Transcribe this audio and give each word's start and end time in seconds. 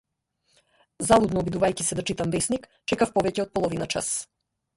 Залудно 1.09 1.41
обидувајќи 1.45 1.85
се 1.89 1.97
да 1.99 2.05
читам 2.11 2.33
весник, 2.37 2.65
чекав 2.93 3.13
повеќе 3.19 3.45
од 3.47 3.53
половина 3.61 3.91
час. 3.97 4.11